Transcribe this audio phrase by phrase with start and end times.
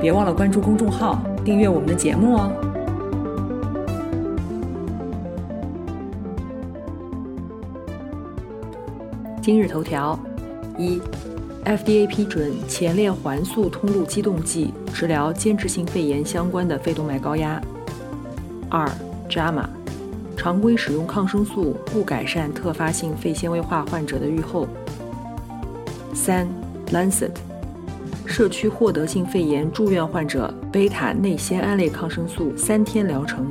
[0.00, 2.52] 别忘了关注公众号，订阅我们的节目哦。
[9.42, 10.18] 今日头条：
[10.76, 11.00] 一
[11.64, 17.60] ，FDA 批准前列环素通路激动剂治疗间质性肺炎相关的肺动脉高压。
[18.68, 18.88] 二
[19.30, 19.64] ，JAMA，
[20.36, 24.68] 常规使用抗生素不改善特发性肺纤维化患者的预后。
[26.12, 26.46] 三
[26.92, 27.45] ，Lancet。
[28.36, 33.50] 社区获得性肺炎住院患者贝塔内酰胺类抗生素三天疗程。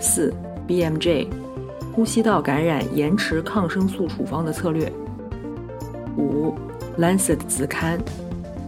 [0.00, 0.34] 四
[0.66, 1.28] ，BMJ，
[1.92, 4.92] 呼吸道感染延迟抗生素处方的策略。
[6.16, 6.52] 五
[6.98, 8.00] ，Lancet 子刊，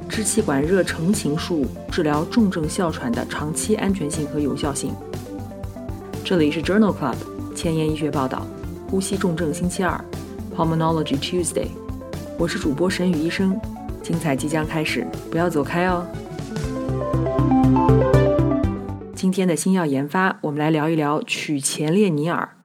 [0.09, 4.95] 支气管热成情术治疗重症哮喘的长期安全性和有效性。
[6.23, 7.17] 这里是 Journal Club
[7.57, 8.47] 前沿医学报道，
[8.89, 10.01] 呼吸重症星期二
[10.57, 11.67] ，Pulmonology Tuesday，
[12.39, 13.61] 我是主播沈宇医生。
[14.03, 16.05] 精彩即将开始，不要走开哦！
[19.15, 22.57] 今天的新药研发，我们来聊一聊曲前列尼尔。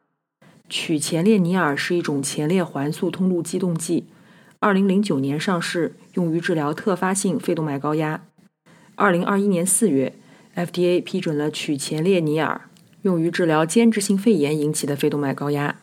[0.67, 4.07] 曲前列尼尔是一种前列环素通路激动剂，
[4.59, 8.23] 二零零九年上市，用于治疗特发性肺动脉高压。
[8.95, 10.13] 二零二一年四月
[10.55, 12.61] ，FDA 批准了曲前列尼尔，
[13.03, 15.75] 用于治疗间质性肺炎引起的肺动脉高压。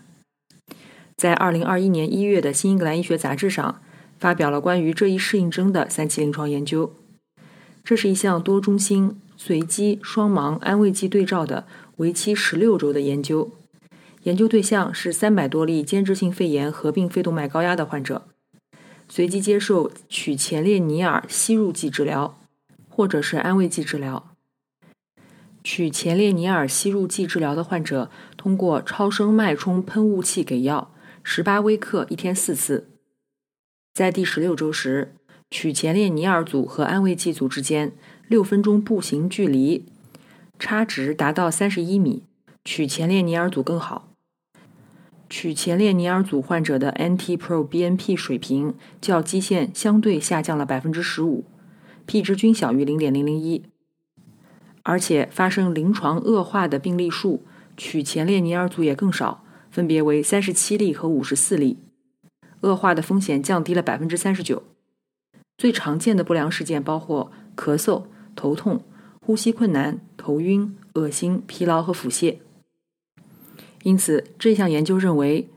[1.16, 3.80] 在二零二一年一月的《新英格兰医学杂志》上。
[4.18, 6.94] 发表了关于这一适应症的三期临床研究。
[7.82, 11.66] 这是一项多中心、随机、双盲安慰剂对照的
[11.96, 13.50] 为期十六周的研究。
[14.22, 18.26] 研究对象是三百多例间质性肺炎合并肺动脉高压的患者，
[19.06, 22.38] 随机接受曲前列尼尔吸入剂治疗，
[22.88, 24.30] 或者是安慰剂治疗。
[25.62, 32.93] 曲前列尼尔吸入剂治疗的患者，通过超声脉冲喷雾器给药，十八微克，一天四次。
[33.94, 35.14] 在第十六周时，
[35.52, 37.92] 曲前列尼尔组和安慰剂组之间
[38.26, 39.84] 六分钟步行距离
[40.58, 42.24] 差值达到三十一米，
[42.64, 44.08] 曲前列尼尔组更好。
[45.30, 51.44] 曲前列尼尔组患者的 NT-proBNP 水平较基线相对下降了百分之十五
[52.04, 53.62] ，P 值均小于零点零零一，
[54.82, 57.44] 而且发生临床恶化的病例数，
[57.76, 61.78] 曲前列尼尔组也更少，分别为三十七例和五十四例。
[62.64, 64.62] 恶化的风险降低了百分之三十九。
[65.56, 68.04] 最常见的不良事件包括咳嗽、
[68.34, 68.82] 头痛、
[69.20, 72.38] 呼吸困难、头晕、恶心、疲劳和腹泻。
[73.82, 75.48] 因此，这项研究认为，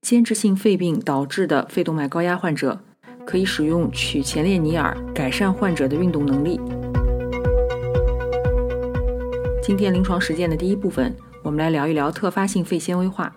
[0.00, 2.80] 间质性肺病导致的肺动脉高压患者
[3.26, 6.60] 可以使用曲前列尼尔改善患者的运动能力。
[9.62, 13.34] 今天临床实践的第一部分，我们来聊一聊特发性肺纤维化。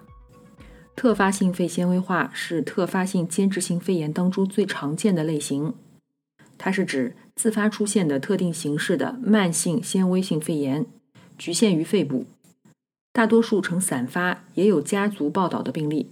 [0.96, 5.74] 特发性肺纤维化是特发性间质性肺炎当中最常见的类型，
[6.58, 10.86] 它是指自发出现的特定形式的慢性纤维性肺炎，
[11.38, 12.26] 局限于肺部，
[13.12, 16.10] 大多数呈散发，也有家族报道的病例。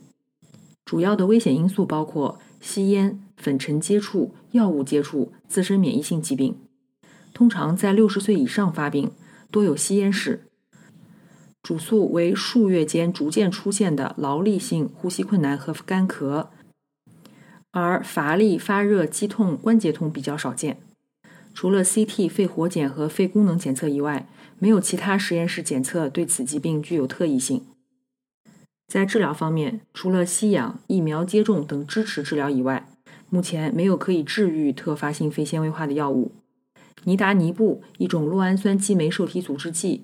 [0.83, 6.57] 主要的危险因素包括吸烟、粉尘接触、药物接触、自身免疫性疾病。
[7.33, 9.13] 通常在六十岁以上发病，
[9.49, 10.43] 多有吸烟史。
[11.63, 16.47] 主诉为数月间逐渐出现的劳力性呼吸困难和干咳，
[17.71, 20.77] 而乏力、发热、肌痛、关节痛比较少见。
[21.53, 24.27] 除了 CT 肺活检和肺功能检测以外，
[24.59, 27.63] 没有其他实验室检测对此疾病具有特异性。
[28.87, 32.89] 在治疗方面，除了吸氧、疫苗接种等支持治疗以外，
[33.29, 36.33] 目前没有可以治愈特发性肺纤维化的药物。
[37.05, 40.03] 尼达尼布，一种酪氨酸激酶受体阻滞剂。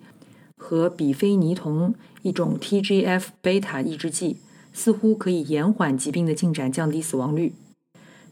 [0.59, 4.37] 和比非尼酮一种 TGF 贝塔抑制剂
[4.71, 7.55] 似乎可以延缓疾病的进展，降低死亡率。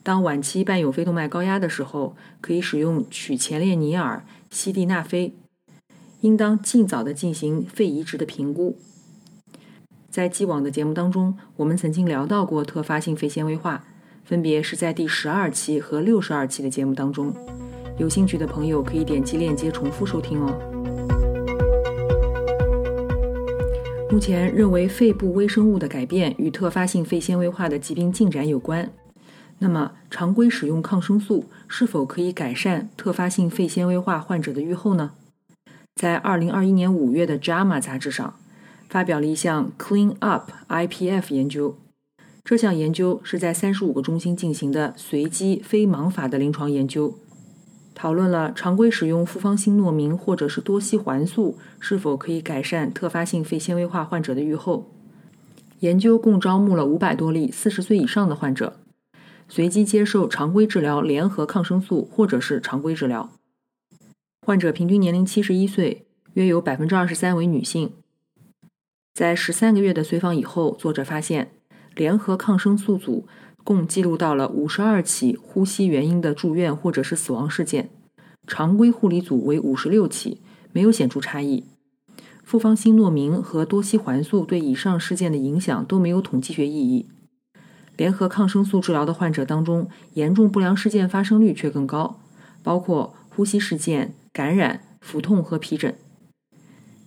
[0.03, 5.33] 当晚期伴有肺动脉高压的时候，可以使用曲前列尼尔、西地那非。
[6.21, 8.77] 应当尽早的进行肺移植的评估。
[10.09, 13.83] 在既往的节目当中，我们曾经聊到过特发性肺纤维化，
[14.25, 17.33] 分别是在第十二期和六十二期的节目当中。
[17.99, 20.76] 有兴趣的朋友可以点击链接重复收听哦。
[24.09, 28.89] 目前认为肺部微生物的改变与特发性肺纤维化的疾病进展有关。
[29.59, 35.11] 那么，常规使用抗生素是否可以改善特发性肺纤维化患者的预后呢？
[35.95, 38.35] 在2021年5月的《JAMA》杂志上，
[38.87, 41.75] 发表了一项 Clean Up IPF 研究。
[42.45, 47.13] 这项研究是在35个中心进行的随机非盲法的临床研究，
[47.97, 54.91] 讨论了常规使用复方新诺明或者是多西环素是否可以改善特发性肺纤维化患者的预后。
[55.79, 58.77] 研究共招募了500多例40岁以上的患者。
[59.49, 63.31] 随机接受常规治疗联合抗生素，或者是常规治疗。
[64.45, 67.93] 患者平均年龄七十一岁，约有百分之二十三为女性。
[69.15, 71.49] 在十三个月的随访以后，作者发现，
[71.95, 73.25] 联合抗生素组
[73.67, 77.89] 共记录到了五十二起呼吸原因的住院或者是死亡事件，
[78.47, 80.39] 常规护理组为五十六起，
[80.71, 81.65] 没有显著差异。
[82.45, 87.07] 复方新诺明和多西环素对以上事件的影响都没有统计学意义。
[87.97, 92.21] 联合抗生素治疗的患者当中，严重不良事件发生率却更高，
[92.63, 95.93] 包括呼吸事件、感染、腹痛和皮疹。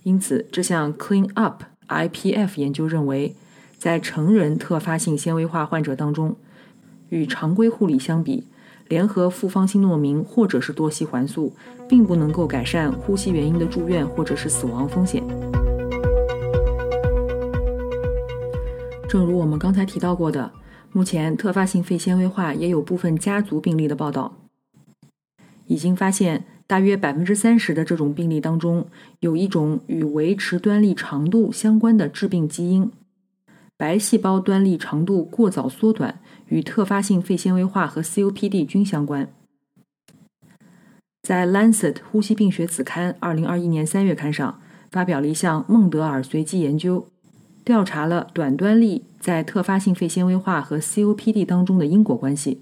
[0.03, 3.35] 因此，这项 Clean Up IPF 研究认为，
[3.79, 6.35] 在成人特发性纤维化患者当中，
[7.11, 8.43] 与常规护理相比，
[8.87, 11.53] 联合复方新诺明或者是多西环素，
[11.87, 15.21] 并不能够改善呼吸原因的住院或者是死亡风险。
[19.09, 20.51] 正如我们刚才提到过的。
[20.93, 24.33] 目前，特发性肺纤维化也有部分家族病例的报道，
[25.67, 28.85] 已经发现大约百分之三十的这种病例当中，
[29.21, 32.91] 有一种与维持端粒长度相关的致病基因——
[33.77, 36.19] 白细胞端粒长度过早缩短，
[36.51, 39.29] 与特发性肺纤维化和 COPD 均相关。
[41.23, 44.59] 在《Lancet 呼吸病学子刊》二零二一年三月刊上，
[44.91, 47.07] 发表了一项孟德尔随机研究。
[47.63, 52.61] 调查了短端粒在特发性肺纤维化和 COPD 当中的因果关系，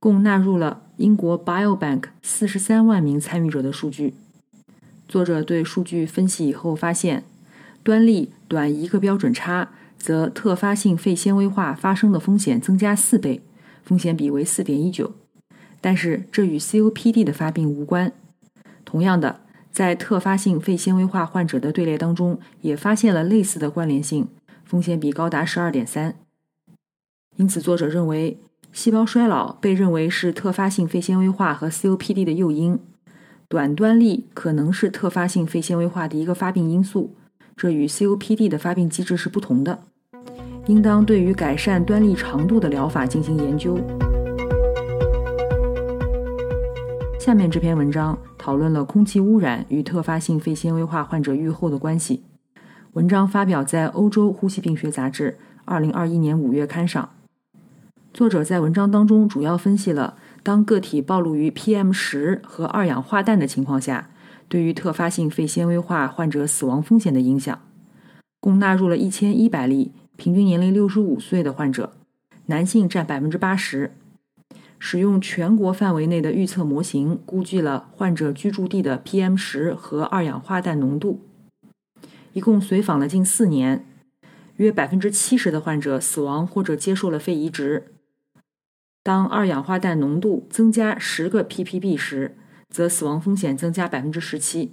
[0.00, 4.14] 共纳入了英国 Biobank 四十三万名参与者的数据。
[5.06, 7.22] 作者对数据分析以后发现，
[7.84, 13.42] 端粒短一个标准差，则特发性肺纤维化发生的风险增加四倍，
[13.82, 15.12] 风险比为四点一九。
[15.80, 18.12] 但是这与 COPD 的发病无关。
[18.84, 19.40] 同样的。
[19.70, 24.26] 在特发性肺纤维化患者的队列当中，也发现了类似的关联性，
[24.64, 26.16] 风险比高达十二点三。
[27.36, 28.40] 因此，作者认为，
[28.72, 32.80] 细胞衰老被认为是特发性肺纤维化和 COPD 的诱因，
[33.46, 37.14] 短端粒可能是特发性肺纤维化的一个发病因素，
[37.58, 39.76] 这与 COPD 的发病机制是不同的，
[40.68, 43.76] 应当对于改善端粒长度的疗法进行研究。
[47.18, 52.22] 下面这篇文章讨论了空气污染与特发性肺纤维化患者预后的关系。
[52.92, 55.32] 文章发表在《欧洲呼吸病学杂志》
[55.64, 57.10] 二零二一年五月刊上。
[58.14, 60.14] 作者在文章当中主要分析了
[60.44, 64.10] 当个体暴露于 PM 十和二氧化氮的情况下，
[64.48, 67.60] 对于特发性肺纤维化患者死亡风险的影响。
[68.40, 71.92] 共纳入了一千一百例，平均年龄六十五岁的患者，
[72.46, 73.92] 男性占百分之八十。
[74.78, 81.20] 使用全国范围内的预测模型，估计了患者居住地的 PM 十和二氧化氮浓度。
[82.32, 83.84] 一共随访了近四年，
[84.56, 87.92] 约百分之七十的患者死亡或者接受了肺移植。
[89.02, 92.36] 当二氧化氮浓度增加十个 ppb 时，
[92.68, 94.72] 则死亡风险增加百分之十七。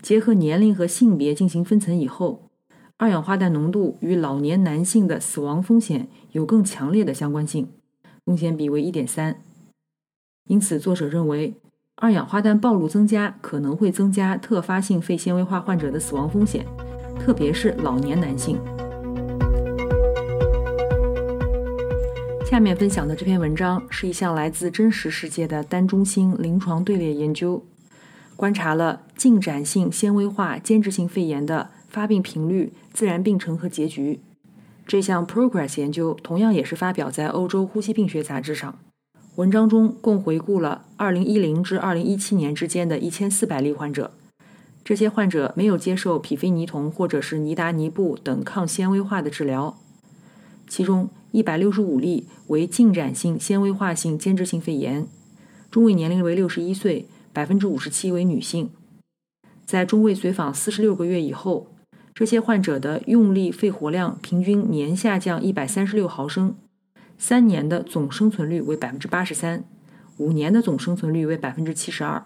[0.00, 2.50] 结合年龄和性别进行分层以后，
[2.96, 7.68] 二氧化氮浓度与老年男性的死亡风险有更强烈的相关性。
[8.24, 9.42] 风险比为一点三，
[10.48, 11.54] 因此作者认为
[11.96, 16.66] 二氧化氮暴露增加可能会增加特发性肺纤维化患者的死亡风险，
[17.18, 18.58] 特别是老年男性。
[22.48, 27.62] 下面分享的这篇文章是一项来自真实世界的单中心临床队列研究，
[28.36, 34.20] 观察了进展性纤维化间质性肺炎的发病频率、自然病程和结局。
[34.86, 38.78] 这项 Progress 研究同样也是发表在《欧洲呼吸病学杂志》上。
[39.34, 44.12] 文章中共回顾了2010至2017年之间的一千四百例患者，
[44.82, 49.76] 这些患者没有接受匹非尼酮或者是尼达尼布等抗纤维化的治疗。
[50.66, 55.06] 其中165例为进展性纤维化性间质性肺炎，
[55.70, 58.70] 中位年龄为61岁，57%为女性。
[59.66, 61.68] 在中位随访46个月以后。
[62.14, 66.56] 这些患者的用力肺活量平均年下降一百三十六毫升，
[67.16, 69.62] 三年的总生存率为百分之八十三，
[70.16, 72.24] 五年的总生存率为百分之七十二。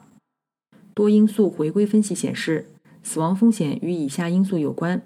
[0.95, 2.71] 多因素回归分析显示，
[3.03, 5.03] 死亡风险与以下因素有关，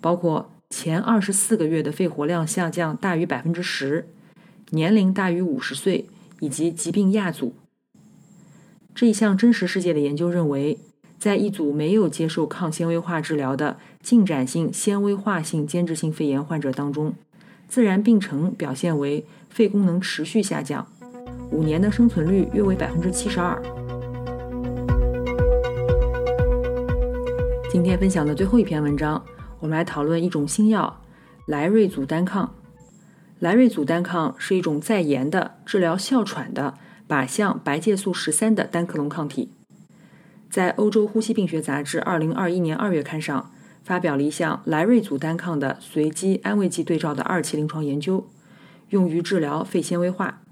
[0.00, 4.08] 包括前二十四个月的肺活量下降大于百分之十，
[4.70, 6.06] 年龄大于五十岁
[6.40, 7.54] 以及疾病亚组。
[8.94, 10.78] 这一项真实世界的研究认为，
[11.18, 17.14] 在一组没有接受抗纤维化治疗的进展性纤维化性间质性肺炎患者当中，
[17.68, 20.86] 自然病程表现为肺功能持续下降，
[21.52, 23.62] 五年的生存率约为百分之七十二。
[27.70, 29.22] 今天分享的最后一篇文章，
[29.60, 31.02] 我们来讨论一种新药——
[31.46, 32.54] 莱瑞祖单抗。
[33.38, 36.74] 莱瑞祖单抗是一种在研的治疗哮喘的
[37.08, 39.50] 靶向白介素十三的单克隆抗体，
[40.50, 43.50] 在欧洲呼吸病学杂志二零二一年二月刊上
[43.82, 48.26] 发表了一项莱瑞祖单抗的随机安慰剂对照的二期临床研究，
[48.90, 50.42] 用于治疗肺纤维化。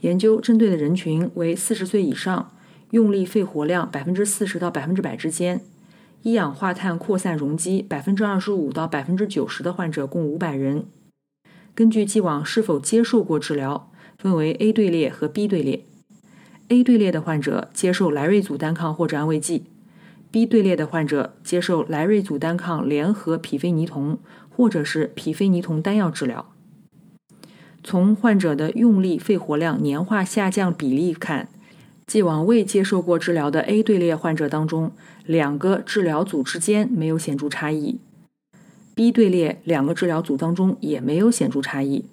[0.00, 2.52] 研究针对的人群为四十岁以上，
[2.90, 5.60] 用力肺活量百分之四十到百分之百之间，
[6.22, 10.84] 一氧化碳扩散容积百分之二十五到百分之九十的患者共五百人。
[11.74, 15.84] 根据既往是否接受过治疗，分为 A 队列和 B 队列。
[16.68, 19.64] A 队列的患者接受莱瑞组单抗或者安慰剂
[20.30, 24.18] ，B 队列的患者接受莱瑞组单抗联合匹非尼酮
[24.50, 26.52] 或者是匹非尼酮单药治疗。
[27.82, 31.48] 从患者的用力肺活量年化下降比例看，
[32.10, 34.90] 既往未接受过治疗的 A 队列患者当中，
[35.26, 38.00] 两个治疗组之间没有显著差异。
[38.96, 42.06] B 队列两个治疗组当中也没有显著差异。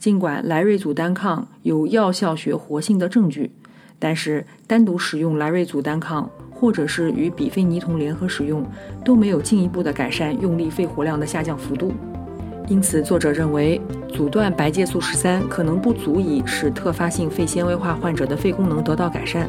[0.00, 3.50] 尽管莱瑞组单抗有药效学活性的证据，
[3.98, 8.64] 但是单独使用莱瑞组单抗或者是与比非尼酮联合使用，
[9.04, 11.92] 都没有进一步的改善用力肺活量的下降幅度。
[12.68, 13.80] 因此，作者认为
[14.12, 19.48] 阻断白介素十三可能不足以使特发性肺纤维化患者的肺功能得到改善。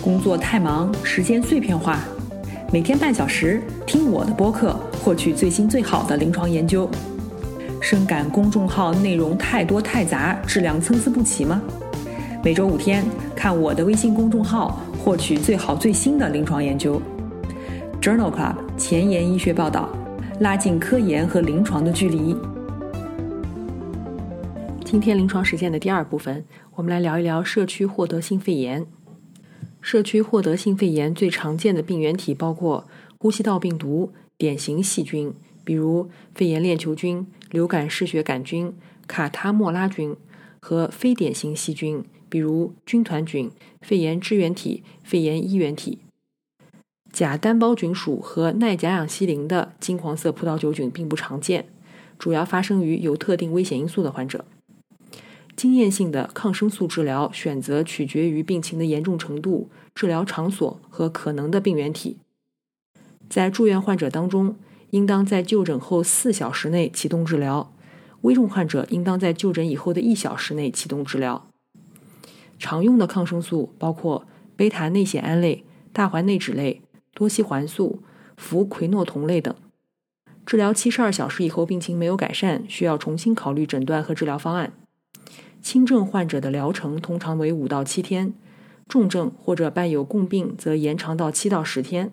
[0.00, 1.98] 工作太忙，时间碎片化。
[2.72, 6.88] 每天半小时听我的播客，获取最新最好的临床研究。
[7.80, 11.60] 深感公众号内容太多太杂，质量参差不齐吗？
[12.44, 17.02] 每周五天看我的微信公众号，获取最好最新的临床研究。
[18.00, 19.88] Journal Club 前沿医学报道，
[20.42, 22.36] 拉近科研和临床的距离。
[24.84, 26.44] 今天临床实践的第二部分，
[26.74, 28.84] 我们来聊一聊社区获得性肺炎。
[29.80, 35.32] 社区获得性肺炎最常见的病原体包括呼吸道病毒、典型细菌，
[35.62, 38.74] 比如肺炎链球菌、流感嗜血杆菌、
[39.06, 40.16] 卡他莫拉菌，
[40.58, 43.48] 和非典型细菌，比如军团菌、
[43.80, 46.00] 肺炎支原体、肺炎衣原体。
[47.12, 51.66] 假单胞菌属和耐甲氧西林的金黄色葡萄球菌并不常见，
[52.18, 54.46] 主要发生于有特定危险因素的患者。
[55.54, 62.16] 经验性的抗生素治疗选择取决于病情的严重程度、治疗场所和可能的病原体。
[63.28, 64.56] 在住院患者当中，
[64.90, 67.70] 应当在就诊后四小时内启动治疗；
[68.22, 71.46] 危重患者应当在就诊以后的一小时内启动治疗。
[72.58, 74.26] 常用的抗生素包括
[74.56, 76.80] 贝塔内酰胺类、大环内酯类、
[77.14, 78.02] 多西环素、
[78.36, 79.54] 氟喹诺酮类等。
[80.44, 84.72] 治疗七十二小时以后病情没有改善，需要重新考虑诊断和治疗方案。
[85.60, 88.34] 轻症患者的疗程通常为五到七天，
[88.88, 92.10] 重症或者伴有共病则延长到七到十天，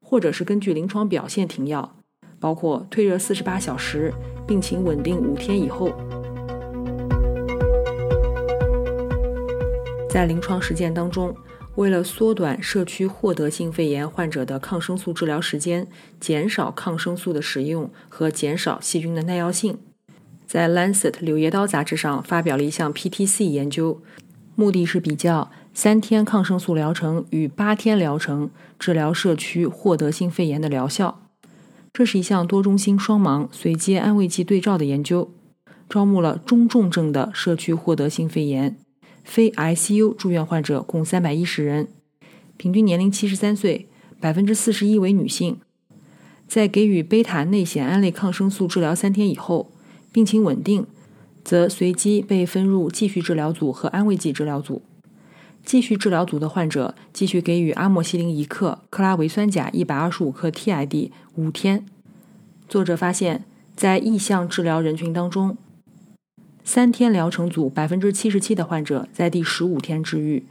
[0.00, 1.94] 或者是根据临床表现停药，
[2.40, 4.12] 包括退热四十八小时，
[4.46, 5.92] 病情稳定五天以后。
[10.10, 11.32] 在临床实践当中，
[11.78, 15.86] 为了缩短社区获得性肺炎患者的抗生素治疗时间，
[16.18, 19.78] 减少抗生素的使用和减少细菌的耐药性。
[20.44, 24.02] 在《Lancet》柳叶刀杂志上发表了一项 PTC 研究，
[24.56, 31.28] 目的是比较三天抗生素疗程与八天疗程治疗社区获得性肺炎的疗效。
[31.92, 35.30] 这是一项多中心双盲随机安慰剂对照的研究，
[35.88, 38.76] 招募了中重症的社区获得性肺炎
[39.28, 41.88] 非 ICU 住院患者共三百一十人，
[42.56, 43.86] 平均年龄七十三岁，
[44.18, 45.58] 百分之四十一为女性。
[46.48, 49.70] 在给予贝塔内酰胺类抗生素治疗三天以后。
[50.10, 50.86] 病情稳定，
[51.44, 54.80] 则随机被分入继续治疗组和安慰剂治疗组。
[55.62, 61.84] 继续治疗组的患者继续给予阿莫西林一克、克拉维酸钾一百二十五克 TID 五天。
[62.66, 63.44] 作者发现，
[63.76, 65.58] 在意向治疗人群当中，
[66.68, 70.42] 三天疗程组百分之七十七的患者在第十五天治愈；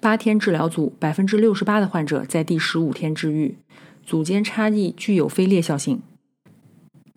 [0.00, 3.56] 八天治疗组百分之六十八的患者在第十五天治愈。
[4.04, 6.02] 组间差异具有非劣效性。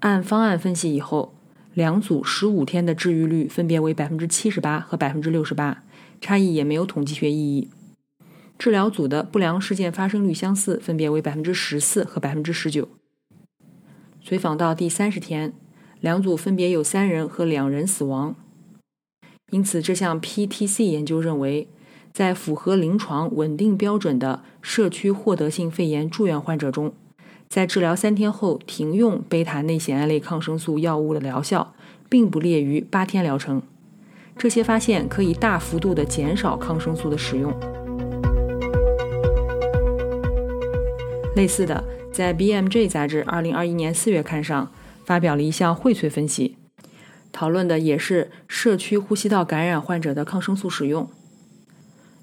[0.02, 1.34] 按方案分析以后，
[1.74, 5.82] 两组十五天的治愈率分别为百分之七十八和百分之六十八，
[6.22, 7.72] 差异也没有统计学意义。
[8.60, 12.88] 治疗组的不良事件发生率相似，分别为百分之十四和百分之十九。
[14.22, 15.52] 随访到第三十天，
[16.02, 18.36] 两组分别有三人和两人死亡。
[19.52, 21.68] 因此，这项 PTC 研究认为，
[22.12, 26.94] 在符合临床稳定标准的社区获得性肺炎住院患者中，
[27.48, 31.76] 在治疗三天后停用贝塔内酰胺类抗生素药物的疗效，
[32.10, 33.62] 并不劣于八天疗程。
[34.38, 37.54] 这些发现可以大幅度地减少抗生素的使用。
[41.36, 44.72] 类似的，在 BMJ 杂志2021年4月刊上
[45.06, 46.58] 发表了一项荟萃分析，
[47.32, 51.10] 讨论的也是社区呼吸道感染患者的抗生素使用。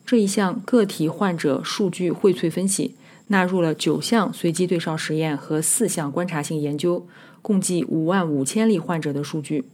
[0.07, 7.07] 这一项个体患者数据荟萃分析纳入了九项随机对照实验和四项观察性研究，
[7.43, 9.67] 共计5万五千例患者的数据，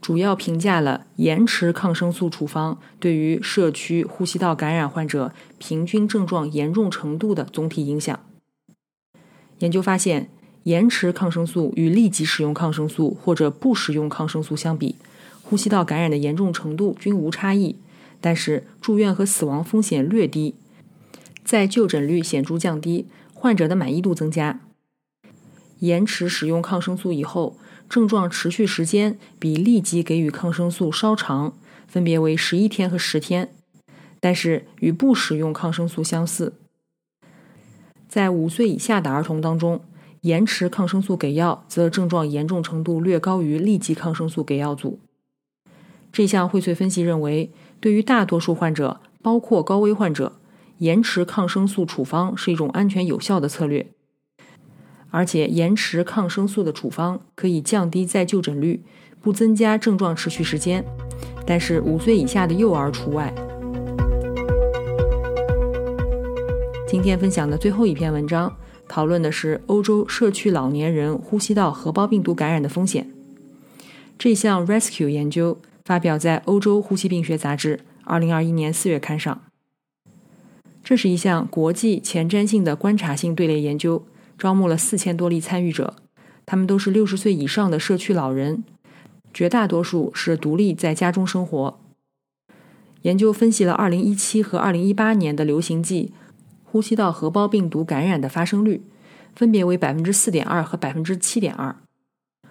[0.00, 8.18] 主要评价了延迟抗生素处方对于社区呼吸道感染患者平均症状严重程度的总体影响。
[9.60, 10.28] 研究发现，
[10.66, 14.96] 延迟抗生素与立即使用抗生素或者不使用抗生素相比，
[15.40, 17.76] 呼吸道感染的严重程度均无差异。
[18.20, 20.56] 但是住院和死亡风险略低，
[21.44, 24.58] 在就诊率显著降低，患者的满意度增加。
[25.78, 27.56] 延迟使用抗生素以后，
[27.88, 31.56] 症状持续时间比立即给予抗生素稍长，
[31.86, 33.54] 分别为十一天和十天，
[34.18, 36.54] 但是与不使用抗生素相似。
[38.08, 39.80] 在五岁以下的儿童当中，
[40.22, 44.98] 延迟抗生素给药则症状严重程度略高于立即抗生素给药组。
[46.12, 47.52] 这项荟萃分析认为。
[47.78, 50.32] 对于大多数患者，包括高危患者，
[50.78, 53.86] 延迟抗生素处方是一种安全有效的策略。
[55.10, 58.82] 而且，延迟抗生素的处方可以降低再就诊率，
[59.20, 60.82] 不增加症状持续时间。
[61.46, 63.32] 但是，五岁以下的幼儿除外。
[66.88, 68.50] 今天分享的最后一篇文章，
[68.88, 73.08] 讨论的是欧洲社区老年人呼吸道合胞病毒感染的风险。
[74.18, 75.58] 这项 Rescue 研究。
[75.86, 79.40] 发表在《欧洲呼吸病学杂志》二零二一年四月刊上。
[80.82, 84.04] 这是一项国际前瞻性的观察性队列研究，
[84.36, 85.94] 招募了四千多例参与者，
[86.44, 88.64] 他们都是六十岁以上的社区老人，
[89.32, 91.78] 绝大多数是独立在家中生活。
[93.02, 96.12] 研究分析了二零一七和二零一八年的流行季
[96.76, 98.82] 呼吸道合胞病毒感染的发生率，
[99.34, 101.74] 分别为百分之四点二和百分之七点二。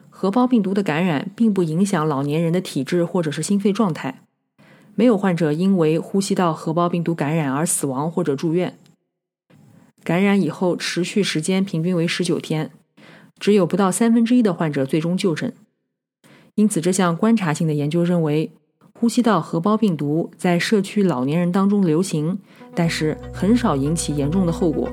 [0.10, 4.22] 合胞病毒的感染并不影响老年人的体质或者是心肺状态，
[4.96, 8.76] 没有患者因为呼吸道合胞病毒感染而死亡或者住院。
[10.04, 12.72] 感染以后持续时间平均为十九天，
[13.38, 15.54] 只有不到三分之一的患者最终就诊。
[16.56, 18.52] 因此，这项观察性的研究认为，
[18.98, 22.40] 呼吸道合胞病毒在社区老年人当中流行，
[22.74, 24.90] 但是很少引起严重的后果。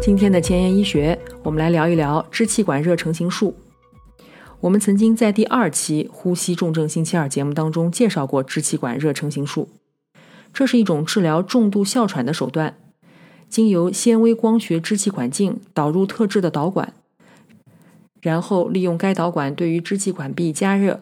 [0.00, 3.54] 今天的前沿医学，我们来聊一聊支气管热成型术。
[4.60, 9.68] 我们曾经在第二期呼吸重症星期二节目当中介绍过支气管热成型术，
[10.54, 12.78] 这是一种治疗重度哮喘的手段，
[13.50, 16.94] 经由纤维光学支气管镜导入特制的导管，
[18.22, 21.00] 然后利用该导管对于支气管壁加热，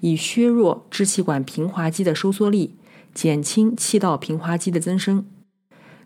[0.00, 2.74] 以削弱支气管平滑肌的收缩力，
[3.14, 5.24] 减轻气道平滑肌的增生。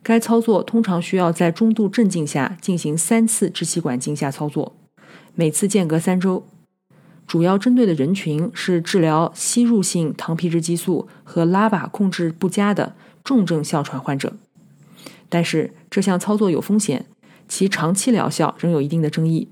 [0.02, 4.76] 该操作通常需要在中度镇静下进行三次支气管镜下操作，
[5.34, 6.46] 每次间隔三周。
[7.26, 14.34] 主要针对的人群是治疗吸入性糖皮质激素和拉巴控制不佳的重症哮喘患者。
[15.28, 17.06] 但是这项操作有风险，
[17.46, 19.48] 其长期疗效仍有一定的争议。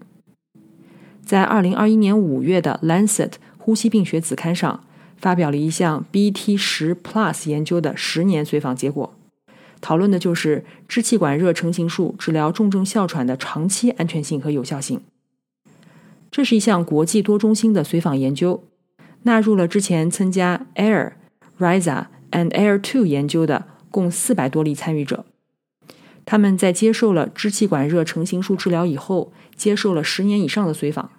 [1.28, 4.82] 在二零二一年五月的《Lancet 呼吸病学》子刊上，
[5.18, 9.14] 发表了一项 BT 十 Plus 研究的十年随访结果。
[9.82, 15.02] 讨论的就是支气管热成型术治疗重症哮喘的长期安全性和有效性。
[16.30, 18.64] 这是一项国际多中心的随访研究，
[19.24, 21.12] 纳入了之前参加 Air、
[21.58, 25.26] Risa and Air Two 研究的共四百多例参与者。
[26.24, 31.10] 他们在接受了支气管热成型术治疗以后，接受了十年以上的随访。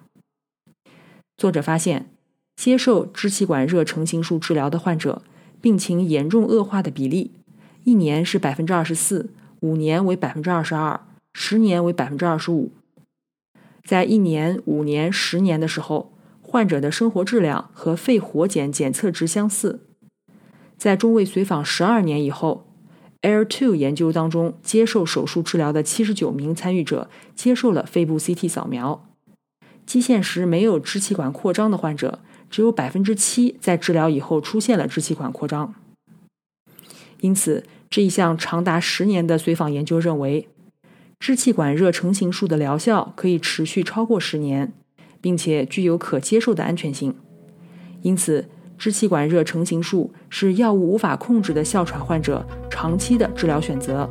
[1.40, 2.10] 作者发现，
[2.54, 5.22] 接受支气管热成型术治疗的患者，
[5.62, 7.30] 病情严重恶化的比例。
[7.84, 11.00] 一年是百分之二十四，五年为百分之二十二，
[11.32, 12.72] 十年为百分之二十五。
[13.82, 19.86] 在一年、五年、十年的时候，患者的生活质量和肺活检检测值相似。
[20.76, 22.66] 在中位随访十二年以后
[23.22, 29.09] ，Air Two 研究当中接受手术治疗的七十九名参与者接受了肺部 CT 扫描，
[29.90, 35.74] 基线时没有支气管扩张的患者，只有百分之七在治疗以后出现了支气管扩张。
[37.22, 40.46] 因此，这一项长达十年的随访研究认为，
[41.18, 44.72] 支气管热成形术的疗效可以持续超过十年，
[45.20, 47.12] 并且具有可接受的安全性。
[48.02, 48.48] 因此，
[48.78, 54.08] 支气管热成形术是药物无法控制的哮喘患者长期的治疗选择。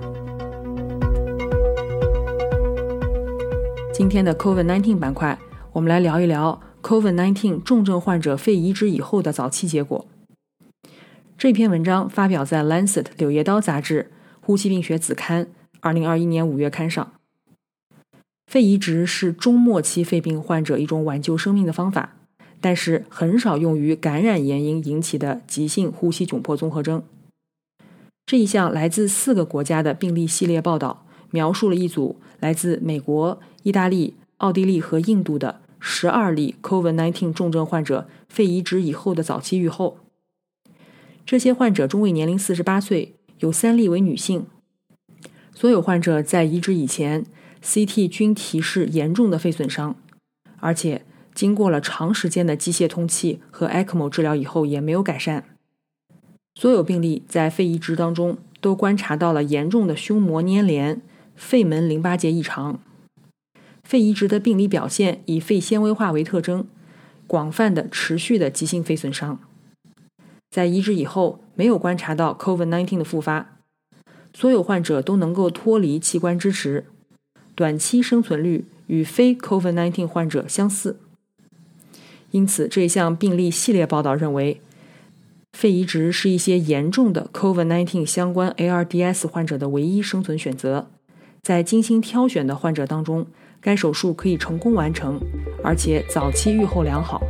[3.93, 5.38] 今天的 COVID-19 板块，
[5.73, 10.07] 我们来聊一聊 COVID-19 重症患者肺移植以后的早期结果。
[11.37, 15.47] 这篇文章发表在《Lancet》柳叶刀杂志呼吸病学子刊
[15.81, 17.13] 2021年5月刊上。
[18.47, 22.15] 肺移植是中末期肺病患者一种挽救生命的方法。
[22.61, 27.01] 但是很少用于感染原因引起的急性呼吸窘迫综合征。
[28.25, 39.99] 这一项来自四个国家的病例系列报道，描述了一组来自美国、意大利、奥地利和印度的十二例 COVID-19 重症患者肺移植以后的早期预后。
[41.25, 44.47] 这些患者中位年龄四十八岁，有三例为女性。
[45.53, 47.25] 所有患者在移植以前
[47.63, 49.95] CT 均提示严重的肺损伤，
[50.59, 51.05] 而且。
[51.31, 55.45] 经过了长时间的机械通气和 ECMO 治疗以后，也没有改善。
[56.55, 61.01] 所有病例在肺移植当中都观察到了严重的胸膜粘连、
[61.37, 62.81] 肺门淋巴结异常。
[63.89, 66.67] 肺移植的病理表现以肺纤维化为特征，
[67.25, 69.39] 广泛的持续的急性肺损伤。
[70.51, 73.57] 在移植以后，没有观察到 COVID-19 的复发。
[74.31, 76.85] 所有患者都能够脱离器官支持，
[77.55, 80.99] 短期生存率与非 COVID-19 患者相似。
[82.29, 84.61] 因此，这一项病例系列报道认为，
[85.53, 90.91] 肺移植是一些严重的 COVID-19 相关 ARDS 患者的唯一生存选择。
[91.41, 93.25] 在精心挑选的患者当中，
[93.61, 95.19] 该手术可以成功完成，
[95.63, 97.21] 而且早期预后良好。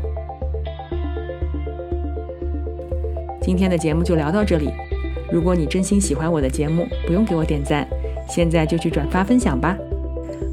[3.42, 4.70] 今天的节目就聊到这里。
[5.32, 7.88] 如果你真心喜欢我的节目，不用给我点赞，
[8.28, 9.76] 现在就去转发分享吧，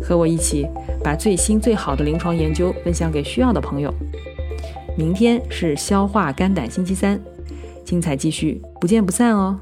[0.02, 0.66] 和我一起
[1.04, 3.92] 把最新最好的临床研究分享给需要的朋友。
[4.96, 7.20] 明天是消化肝胆星期三，
[7.84, 9.60] 精彩继续，不见不散哦。